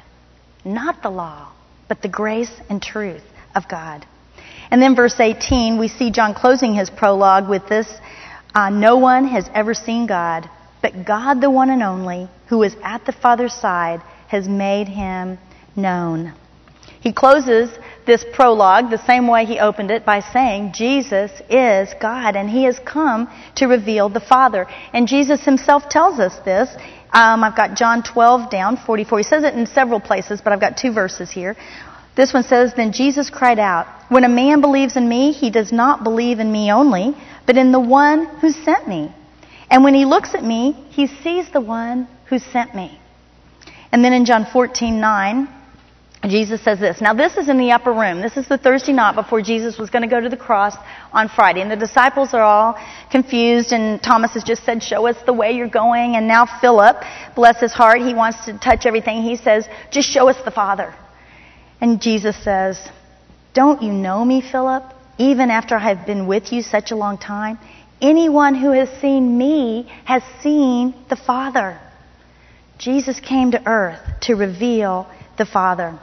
[0.63, 1.51] Not the law,
[1.87, 3.23] but the grace and truth
[3.55, 4.05] of God.
[4.71, 7.87] And then verse 18, we see John closing his prologue with this
[8.53, 10.49] uh, No one has ever seen God,
[10.81, 15.37] but God, the one and only, who is at the Father's side, has made him
[15.75, 16.33] known.
[17.01, 17.69] He closes
[18.05, 22.63] this prologue the same way he opened it by saying, Jesus is God, and he
[22.65, 24.67] has come to reveal the Father.
[24.93, 26.69] And Jesus himself tells us this.
[27.11, 29.19] Um, I've got John 12 down, 44.
[29.19, 31.55] He says it in several places, but I've got two verses here.
[32.15, 35.71] This one says, Then Jesus cried out, When a man believes in me, he does
[35.71, 37.13] not believe in me only,
[37.45, 39.13] but in the one who sent me.
[39.69, 42.99] And when he looks at me, he sees the one who sent me.
[43.91, 45.47] And then in John 14, 9,
[46.29, 47.01] Jesus says this.
[47.01, 48.21] Now, this is in the upper room.
[48.21, 50.75] This is the Thursday night before Jesus was going to go to the cross
[51.11, 51.61] on Friday.
[51.61, 52.79] And the disciples are all
[53.11, 56.15] confused, and Thomas has just said, Show us the way you're going.
[56.15, 56.97] And now, Philip,
[57.35, 59.23] bless his heart, he wants to touch everything.
[59.23, 60.95] He says, Just show us the Father.
[61.81, 62.79] And Jesus says,
[63.53, 64.83] Don't you know me, Philip,
[65.17, 67.59] even after I have been with you such a long time?
[68.01, 71.79] Anyone who has seen me has seen the Father.
[72.77, 75.99] Jesus came to earth to reveal the Father.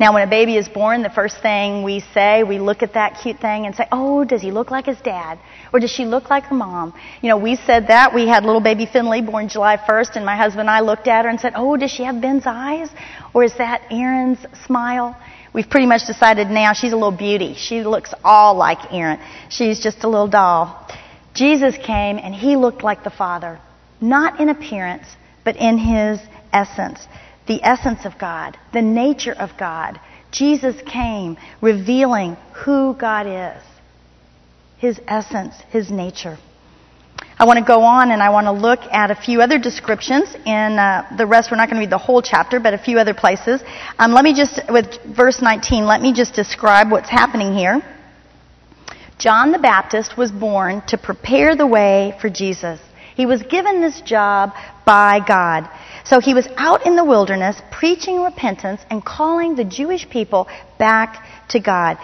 [0.00, 3.20] Now, when a baby is born, the first thing we say, we look at that
[3.22, 5.38] cute thing and say, oh, does he look like his dad?
[5.74, 6.94] Or does she look like her mom?
[7.20, 8.14] You know, we said that.
[8.14, 11.26] We had little baby Finley born July 1st, and my husband and I looked at
[11.26, 12.88] her and said, oh, does she have Ben's eyes?
[13.34, 15.20] Or is that Aaron's smile?
[15.52, 17.52] We've pretty much decided now she's a little beauty.
[17.52, 19.20] She looks all like Aaron.
[19.50, 20.88] She's just a little doll.
[21.34, 23.60] Jesus came and he looked like the Father,
[24.00, 25.04] not in appearance,
[25.44, 26.20] but in his
[26.54, 27.06] essence
[27.46, 30.00] the essence of God, the nature of God.
[30.30, 33.62] Jesus came revealing who God is,
[34.78, 36.38] His essence, His nature.
[37.40, 40.34] I want to go on and I want to look at a few other descriptions
[40.44, 41.50] in uh, the rest.
[41.50, 43.62] We're not going to read the whole chapter, but a few other places.
[43.98, 47.80] Um, let me just, with verse 19, let me just describe what's happening here.
[49.18, 52.78] John the Baptist was born to prepare the way for Jesus.
[53.16, 54.52] He was given this job
[54.84, 55.68] by God.
[56.10, 61.24] So he was out in the wilderness preaching repentance and calling the Jewish people back
[61.50, 61.98] to God.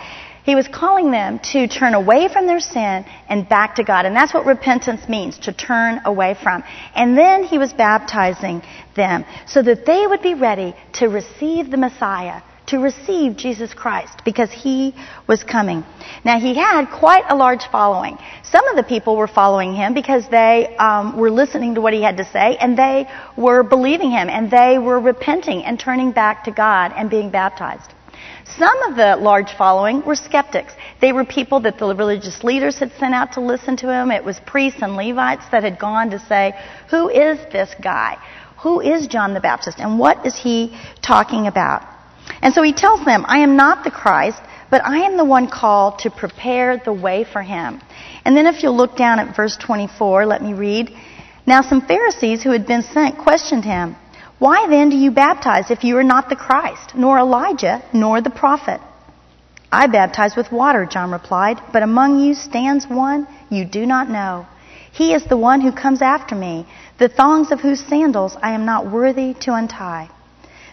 [0.45, 4.07] He was calling them to turn away from their sin and back to God.
[4.07, 6.62] And that's what repentance means, to turn away from.
[6.95, 8.62] And then he was baptizing
[8.95, 14.22] them so that they would be ready to receive the Messiah, to receive Jesus Christ
[14.24, 14.94] because he
[15.26, 15.85] was coming.
[16.24, 18.18] Now he had quite a large following.
[18.42, 22.02] Some of the people were following him because they um, were listening to what he
[22.02, 26.44] had to say and they were believing him and they were repenting and turning back
[26.44, 27.92] to God and being baptized.
[28.59, 30.72] Some of the large following were skeptics.
[31.00, 34.11] They were people that the religious leaders had sent out to listen to him.
[34.11, 36.55] It was priests and Levites that had gone to say,
[36.90, 38.16] Who is this guy?
[38.62, 39.79] Who is John the Baptist?
[39.79, 41.96] And what is he talking about?
[42.43, 45.49] And so he tells them, I am not the Christ, but I am the one
[45.49, 47.81] called to prepare the way for him.
[48.25, 50.91] And then if you'll look down at verse 24, let me read.
[51.47, 53.97] Now some Pharisees who had been sent questioned him,
[54.39, 58.31] Why then do you baptize if you are not the Christ, nor Elijah, nor the
[58.31, 58.81] prophet?
[59.71, 64.47] I baptize with water, John replied, but among you stands one you do not know.
[64.93, 66.67] He is the one who comes after me,
[66.99, 70.09] the thongs of whose sandals I am not worthy to untie.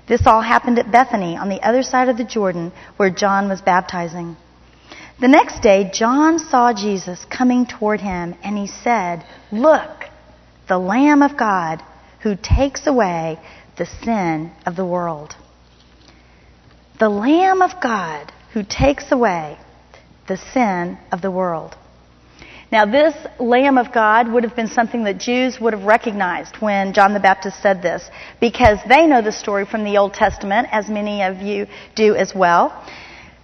[0.08, 3.62] This all happened at Bethany on the other side of the Jordan where John was
[3.62, 4.36] baptizing.
[5.20, 10.06] The next day, John saw Jesus coming toward him, and he said, Look,
[10.68, 11.82] the Lamb of God
[12.22, 13.40] who takes away
[13.78, 15.36] the sin of the world.
[17.00, 19.58] The Lamb of God who takes away
[20.28, 21.76] the sin of the world.
[22.74, 26.92] Now, this Lamb of God would have been something that Jews would have recognized when
[26.92, 28.10] John the Baptist said this,
[28.42, 32.34] because they know the story from the Old Testament, as many of you do as
[32.34, 32.74] well,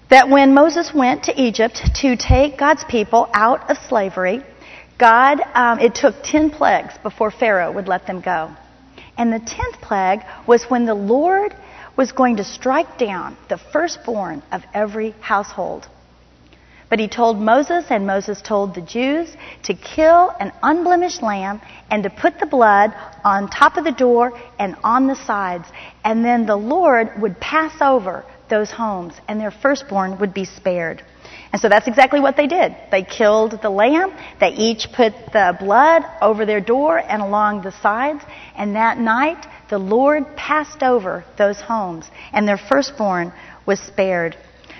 [0.09, 4.41] that when Moses went to Egypt to take God's people out of slavery,
[4.97, 8.49] God, um, it took ten plagues before Pharaoh would let them go.
[9.15, 11.53] And the tenth plague was when the Lord
[11.95, 15.87] was going to strike down the firstborn of every household.
[16.89, 22.01] But he told Moses, and Moses told the Jews, to kill an unblemished lamb and
[22.03, 25.67] to put the blood on top of the door and on the sides.
[26.03, 31.03] And then the Lord would pass over those homes, and their firstborn would be spared.
[31.51, 32.75] And so that's exactly what they did.
[32.91, 34.11] They killed the lamb.
[34.39, 38.23] They each put the blood over their door and along the sides.
[38.55, 43.31] And that night, the Lord passed over those homes, and their firstborn
[43.65, 44.35] was spared.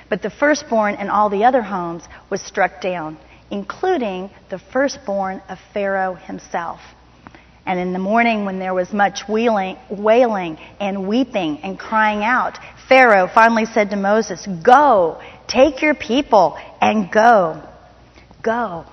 [0.10, 3.18] But the firstborn in all the other homes was struck down,
[3.52, 6.80] including the firstborn of Pharaoh himself.
[7.66, 12.58] And in the morning, when there was much wailing, wailing and weeping and crying out,
[12.88, 17.62] Pharaoh finally said to Moses, Go, take your people and go.
[18.42, 18.86] Go.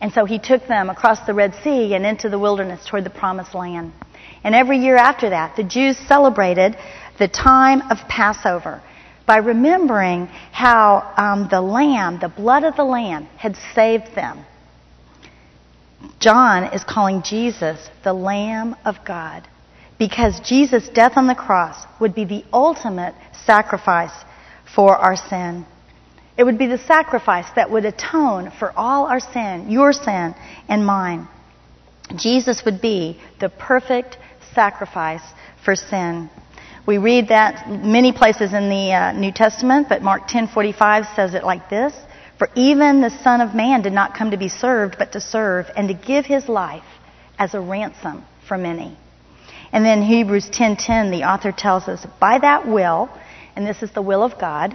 [0.00, 3.10] And so he took them across the Red Sea and into the wilderness toward the
[3.10, 3.92] promised land.
[4.44, 6.76] And every year after that, the Jews celebrated
[7.18, 8.80] the time of Passover
[9.28, 14.44] by remembering how um, the lamb, the blood of the lamb, had saved them.
[16.18, 19.46] John is calling Jesus the Lamb of God
[19.98, 23.14] because Jesus' death on the cross would be the ultimate
[23.44, 24.14] sacrifice
[24.74, 25.66] for our sin.
[26.38, 30.34] It would be the sacrifice that would atone for all our sin, your sin
[30.68, 31.28] and mine.
[32.16, 34.16] Jesus would be the perfect
[34.54, 35.22] sacrifice
[35.64, 36.30] for sin.
[36.88, 41.44] We read that many places in the uh, New Testament, but Mark 10:45 says it
[41.44, 41.92] like this:
[42.38, 45.70] "For even the Son of Man did not come to be served, but to serve
[45.76, 46.90] and to give his life
[47.38, 48.96] as a ransom for many."
[49.70, 53.10] And then Hebrews 10:10, the author tells us, "By that will,
[53.54, 54.74] and this is the will of God,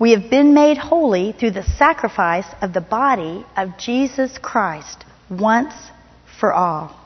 [0.00, 5.92] we have been made holy through the sacrifice of the body of Jesus Christ once
[6.40, 7.05] for all."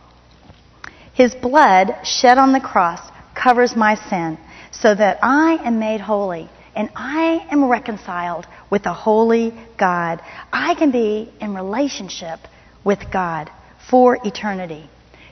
[1.15, 3.01] His blood shed on the cross
[3.35, 4.39] covers my sin
[4.71, 10.21] so that I am made holy and I am reconciled with a holy God.
[10.53, 12.39] I can be in relationship
[12.85, 13.51] with God
[13.91, 14.89] for eternity.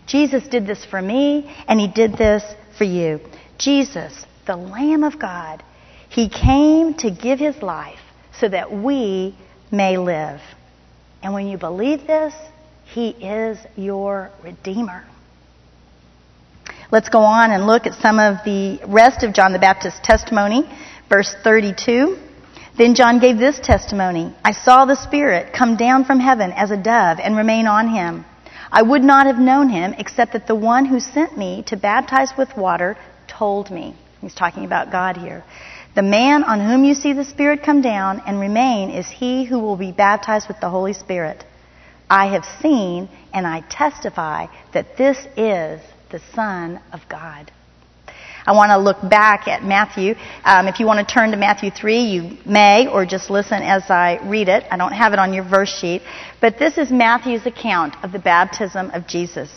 [0.07, 2.43] Jesus did this for me, and He did this
[2.77, 3.21] for you.
[3.59, 5.63] Jesus, the Lamb of God,
[6.09, 8.01] He came to give His life
[8.41, 9.37] so that we
[9.71, 10.41] may live.
[11.23, 12.35] And when you believe this,
[12.87, 15.05] He is your Redeemer.
[16.91, 20.65] Let's go on and look at some of the rest of John the Baptist's testimony.
[21.11, 22.17] Verse 32.
[22.79, 26.83] Then John gave this testimony I saw the Spirit come down from heaven as a
[26.83, 28.25] dove and remain on him.
[28.73, 32.33] I would not have known him except that the one who sent me to baptize
[32.39, 32.97] with water
[33.27, 33.95] told me.
[34.23, 35.45] He's talking about God here.
[35.95, 39.59] The man on whom you see the Spirit come down and remain is he who
[39.59, 41.45] will be baptized with the Holy Spirit.
[42.09, 47.53] I have seen and I testify that this is the Son of God.
[48.47, 50.15] I want to look back at Matthew.
[50.43, 53.91] Um, if you want to turn to Matthew 3, you may, or just listen as
[53.91, 54.65] I read it.
[54.71, 56.01] I don't have it on your verse sheet.
[56.41, 59.51] But this is Matthew's account of the baptism of Jesus,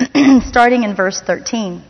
[0.48, 1.84] starting in verse 13.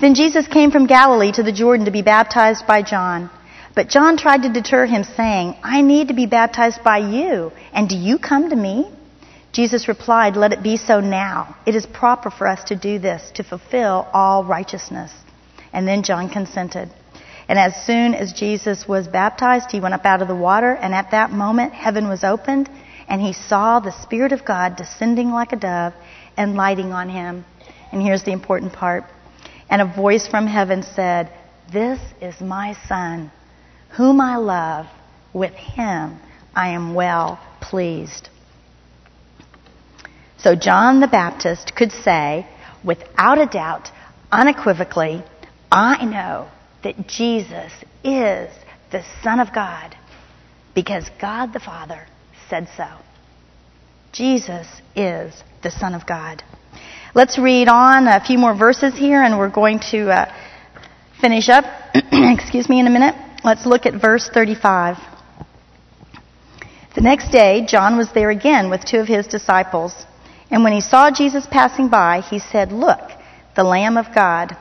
[0.00, 3.30] Then Jesus came from Galilee to the Jordan to be baptized by John.
[3.76, 7.88] But John tried to deter him, saying, I need to be baptized by you, and
[7.88, 8.90] do you come to me?
[9.54, 11.56] Jesus replied, Let it be so now.
[11.64, 15.12] It is proper for us to do this, to fulfill all righteousness.
[15.72, 16.90] And then John consented.
[17.46, 20.92] And as soon as Jesus was baptized, he went up out of the water, and
[20.92, 22.68] at that moment heaven was opened,
[23.08, 25.92] and he saw the Spirit of God descending like a dove
[26.36, 27.44] and lighting on him.
[27.92, 29.04] And here's the important part.
[29.70, 31.30] And a voice from heaven said,
[31.72, 33.30] This is my Son,
[33.90, 34.86] whom I love.
[35.32, 36.18] With him
[36.56, 38.30] I am well pleased.
[40.44, 42.46] So John the Baptist could say,
[42.84, 43.90] without a doubt,
[44.30, 45.24] unequivocally,
[45.72, 46.50] I know
[46.82, 47.72] that Jesus
[48.04, 48.54] is
[48.92, 49.96] the Son of God
[50.74, 52.06] because God the Father
[52.50, 52.86] said so.
[54.12, 55.32] Jesus is
[55.62, 56.42] the Son of God.
[57.14, 60.34] Let's read on a few more verses here and we're going to uh,
[61.22, 61.64] finish up,
[62.12, 63.14] excuse me, in a minute.
[63.44, 64.98] Let's look at verse 35.
[66.94, 70.04] The next day, John was there again with two of his disciples.
[70.50, 73.00] And when he saw Jesus passing by, he said, Look,
[73.56, 74.56] the Lamb of God.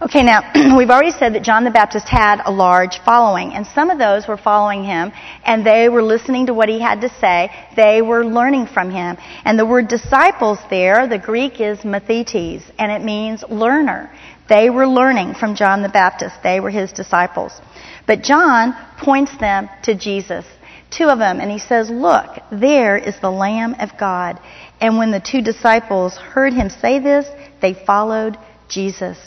[0.00, 3.90] Okay, now, we've already said that John the Baptist had a large following, and some
[3.90, 5.10] of those were following him,
[5.44, 7.50] and they were listening to what he had to say.
[7.74, 9.16] They were learning from him.
[9.44, 14.08] And the word disciples there, the Greek is mathetes, and it means learner.
[14.48, 16.36] They were learning from John the Baptist.
[16.44, 17.60] They were his disciples.
[18.06, 20.46] But John points them to Jesus.
[20.90, 24.38] Two of them, and he says, Look, there is the Lamb of God.
[24.80, 27.26] And when the two disciples heard him say this,
[27.60, 28.36] they followed
[28.68, 29.18] Jesus.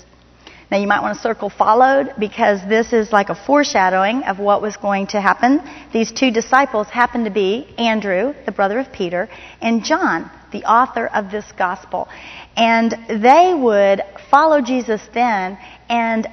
[0.72, 4.62] Now you might want to circle followed because this is like a foreshadowing of what
[4.62, 5.60] was going to happen.
[5.92, 9.28] These two disciples happened to be Andrew, the brother of Peter,
[9.62, 12.08] and John, the author of this gospel.
[12.56, 15.58] And they would follow Jesus then
[15.90, 16.28] and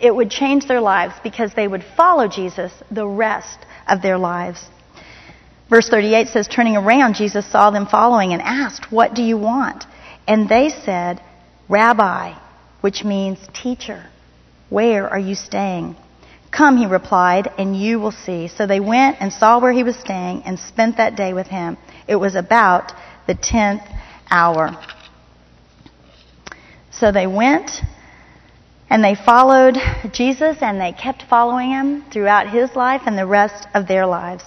[0.00, 3.58] it would change their lives because they would follow Jesus the rest
[3.88, 4.64] of their lives.
[5.70, 9.84] Verse 38 says, Turning around, Jesus saw them following and asked, What do you want?
[10.26, 11.22] And they said,
[11.68, 12.34] Rabbi,
[12.80, 14.04] which means teacher,
[14.68, 15.96] where are you staying?
[16.50, 18.48] Come, he replied, and you will see.
[18.48, 21.78] So they went and saw where he was staying and spent that day with him.
[22.08, 22.92] It was about
[23.28, 23.82] the tenth
[24.28, 24.76] hour.
[26.90, 27.70] So they went
[28.88, 29.76] and they followed
[30.12, 34.42] Jesus and they kept following him throughout his life and the rest of their lives.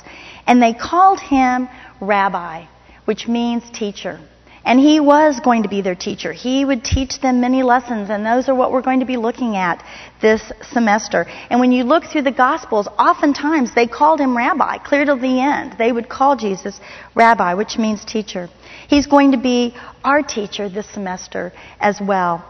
[0.45, 1.69] And they called him
[2.01, 2.65] Rabbi,
[3.05, 4.19] which means teacher.
[4.65, 6.31] And he was going to be their teacher.
[6.31, 9.57] He would teach them many lessons, and those are what we're going to be looking
[9.57, 9.83] at
[10.21, 11.25] this semester.
[11.49, 15.41] And when you look through the Gospels, oftentimes they called him Rabbi, clear to the
[15.41, 15.75] end.
[15.77, 16.79] They would call Jesus
[17.13, 18.49] Rabbi, which means teacher.
[18.87, 22.45] He's going to be our teacher this semester as well.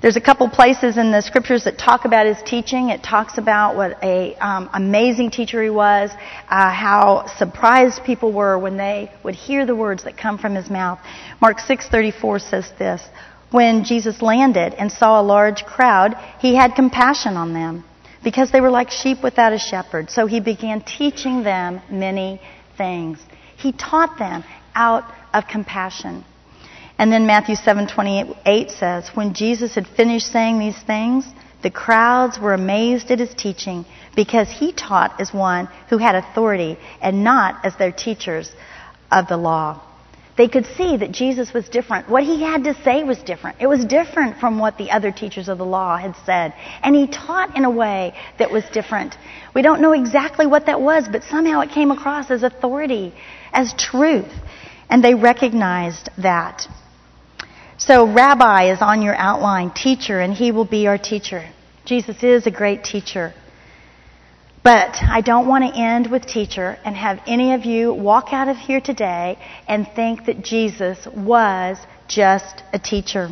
[0.00, 2.90] There's a couple places in the scriptures that talk about his teaching.
[2.90, 6.10] It talks about what a um, amazing teacher he was,
[6.48, 10.70] uh, how surprised people were when they would hear the words that come from his
[10.70, 11.00] mouth.
[11.40, 13.02] Mark 6:34 says this:
[13.50, 17.82] When Jesus landed and saw a large crowd, he had compassion on them
[18.22, 20.10] because they were like sheep without a shepherd.
[20.10, 22.40] So he began teaching them many
[22.76, 23.18] things.
[23.56, 24.44] He taught them
[24.76, 26.24] out of compassion.
[26.98, 31.24] And then Matthew 7:28 says, "When Jesus had finished saying these things,
[31.62, 33.84] the crowds were amazed at his teaching
[34.16, 38.50] because he taught as one who had authority and not as their teachers
[39.12, 39.78] of the law."
[40.34, 42.08] They could see that Jesus was different.
[42.08, 43.56] What he had to say was different.
[43.58, 46.52] It was different from what the other teachers of the law had said.
[46.82, 49.16] And he taught in a way that was different.
[49.52, 53.12] We don't know exactly what that was, but somehow it came across as authority,
[53.52, 54.32] as truth.
[54.88, 56.68] And they recognized that.
[57.88, 61.48] So, rabbi is on your outline, teacher, and he will be our teacher.
[61.86, 63.32] Jesus is a great teacher.
[64.62, 68.48] But I don't want to end with teacher and have any of you walk out
[68.48, 71.78] of here today and think that Jesus was
[72.08, 73.30] just a teacher.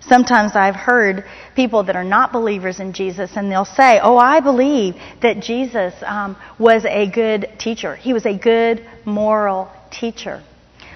[0.00, 1.24] Sometimes I've heard
[1.56, 5.94] people that are not believers in Jesus, and they'll say, Oh, I believe that Jesus
[6.04, 7.96] um, was a good teacher.
[7.96, 10.42] He was a good moral teacher.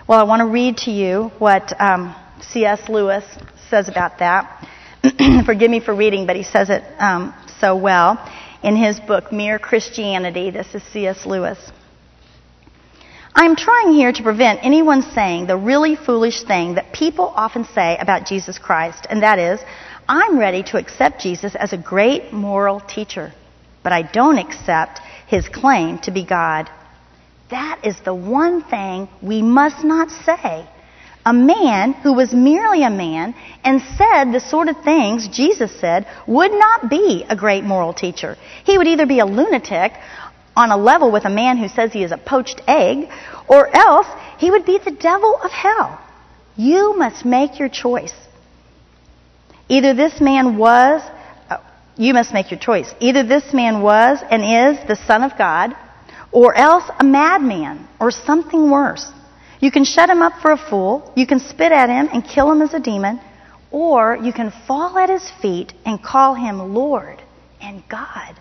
[0.06, 2.88] Well, I want to read to you what um, C.S.
[2.88, 3.24] Lewis
[3.70, 4.66] says about that.
[5.46, 8.18] Forgive me for reading, but he says it um, so well
[8.62, 10.50] in his book, Mere Christianity.
[10.50, 11.26] This is C.S.
[11.26, 11.58] Lewis.
[13.34, 17.96] I'm trying here to prevent anyone saying the really foolish thing that people often say
[17.98, 19.60] about Jesus Christ, and that is,
[20.08, 23.32] I'm ready to accept Jesus as a great moral teacher,
[23.82, 26.70] but I don't accept his claim to be God.
[27.50, 30.66] That is the one thing we must not say
[31.26, 36.06] a man who was merely a man and said the sort of things Jesus said
[36.26, 38.36] would not be a great moral teacher.
[38.64, 39.92] He would either be a lunatic
[40.54, 43.10] on a level with a man who says he is a poached egg,
[43.48, 44.06] or else
[44.38, 46.00] he would be the devil of hell.
[46.56, 48.14] You must make your choice.
[49.68, 51.02] Either this man was,
[51.50, 51.58] uh,
[51.98, 52.94] You must make your choice.
[53.00, 55.74] Either this man was and is the Son of God,
[56.30, 59.10] or else a madman, or something worse.
[59.60, 62.50] You can shut him up for a fool, you can spit at him and kill
[62.50, 63.20] him as a demon,
[63.70, 67.22] or you can fall at his feet and call him Lord
[67.60, 68.38] and God.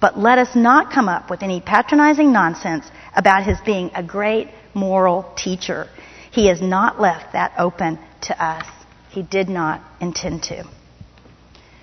[0.00, 4.48] But let us not come up with any patronizing nonsense about his being a great
[4.72, 5.88] moral teacher.
[6.30, 8.66] He has not left that open to us.
[9.10, 10.64] He did not intend to.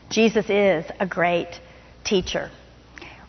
[0.09, 1.59] Jesus is a great
[2.03, 2.49] teacher.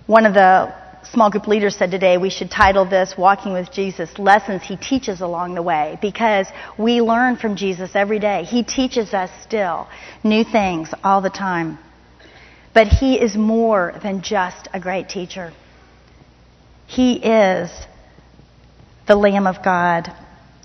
[0.06, 0.72] One of the
[1.12, 5.20] small group leaders said today we should title this Walking with Jesus Lessons He Teaches
[5.20, 6.46] Along the Way because
[6.76, 8.44] we learn from Jesus every day.
[8.44, 9.88] He teaches us still
[10.22, 11.78] new things all the time.
[12.74, 15.52] But He is more than just a great teacher.
[16.86, 17.70] He is
[19.06, 20.12] the Lamb of God.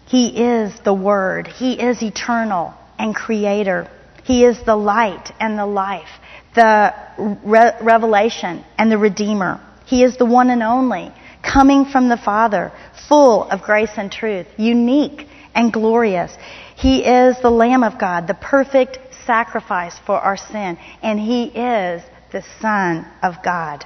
[0.07, 1.47] He is the Word.
[1.47, 3.89] He is eternal and creator.
[4.25, 6.09] He is the light and the life,
[6.53, 9.61] the re- revelation and the redeemer.
[9.93, 11.11] He is the one and only,
[11.43, 12.71] coming from the Father,
[13.07, 16.35] full of grace and truth, unique and glorious.
[16.75, 22.01] He is the Lamb of God, the perfect sacrifice for our sin, and He is
[22.31, 23.85] the Son of God.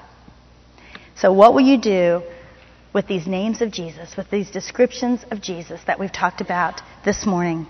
[1.17, 2.21] So, what will you do
[2.93, 7.25] with these names of Jesus, with these descriptions of Jesus that we've talked about this
[7.25, 7.67] morning?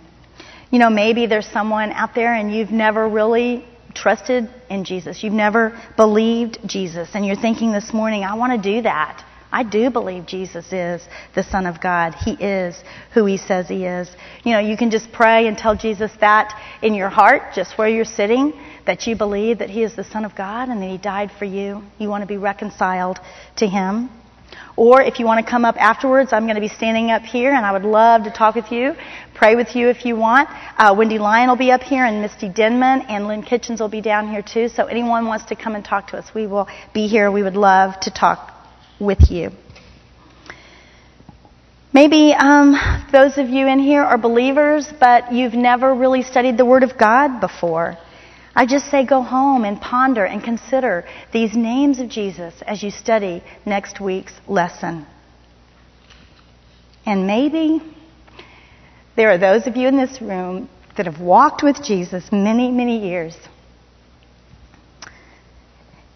[0.69, 3.65] You know, maybe there's someone out there and you've never really
[3.98, 5.24] trusted in Jesus.
[5.24, 7.10] You've never believed Jesus.
[7.14, 9.24] And you're thinking this morning, I want to do that.
[9.52, 11.02] I do believe Jesus is
[11.34, 12.14] the Son of God.
[12.16, 12.76] He is
[13.14, 14.10] who He says He is.
[14.43, 17.88] You know, you can just pray and tell Jesus that in your heart, just where
[17.88, 18.54] you're sitting,
[18.86, 21.45] that you believe that He is the Son of God and that He died for
[21.45, 21.82] you.
[21.98, 23.20] You want to be reconciled
[23.58, 24.10] to Him.
[24.78, 27.51] Or if you want to come up afterwards, I'm going to be standing up here
[27.51, 28.95] and I would love to talk with you,
[29.34, 30.49] pray with you if you want.
[30.78, 34.01] Uh, Wendy Lyon will be up here and Misty Denman and Lynn Kitchens will be
[34.01, 34.69] down here too.
[34.69, 37.32] So anyone wants to come and talk to us, we will be here.
[37.32, 38.53] We would love to talk
[38.99, 39.49] with you.
[41.91, 42.75] Maybe um,
[43.11, 46.99] those of you in here are believers, but you've never really studied the Word of
[46.99, 47.97] God before.
[48.58, 52.89] I just say go home and ponder and consider these names of Jesus as you
[52.89, 55.05] study next week's lesson.
[57.05, 57.80] And maybe
[59.16, 63.08] there are those of you in this room that have walked with Jesus many, many
[63.08, 63.38] years.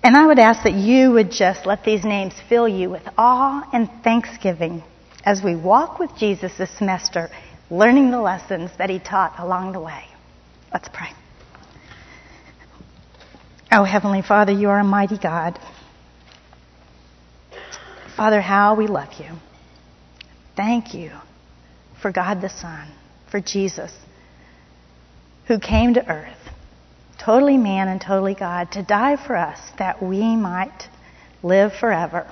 [0.03, 3.69] And I would ask that you would just let these names fill you with awe
[3.71, 4.81] and thanksgiving
[5.23, 7.29] as we walk with Jesus this semester,
[7.69, 10.05] learning the lessons that he taught along the way.
[10.73, 11.11] Let's pray.
[13.73, 15.57] Oh, Heavenly Father, you are a mighty God.
[18.17, 19.29] Father, how we love you.
[20.57, 21.11] Thank you
[22.01, 22.89] for God the Son,
[23.31, 23.93] for Jesus,
[25.47, 26.49] who came to earth,
[27.17, 30.89] totally man and totally God, to die for us that we might
[31.41, 32.29] live forever.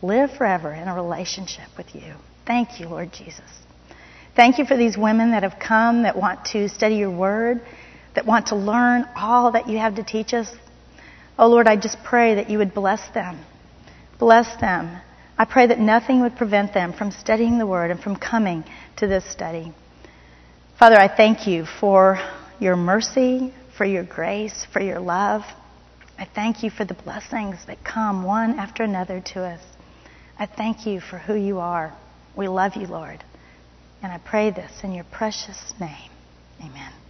[0.00, 2.14] Live forever in a relationship with you.
[2.46, 3.44] Thank you, Lord Jesus.
[4.34, 7.60] Thank you for these women that have come that want to study your word,
[8.14, 10.48] that want to learn all that you have to teach us.
[11.38, 13.44] Oh Lord, I just pray that you would bless them.
[14.18, 15.00] Bless them.
[15.38, 18.64] I pray that nothing would prevent them from studying the Word and from coming
[18.98, 19.72] to this study.
[20.78, 22.18] Father, I thank you for
[22.60, 25.42] your mercy, for your grace, for your love.
[26.18, 29.60] I thank you for the blessings that come one after another to us.
[30.38, 31.96] I thank you for who you are.
[32.36, 33.24] We love you, Lord.
[34.02, 36.10] And I pray this in your precious name.
[36.60, 37.01] Amen.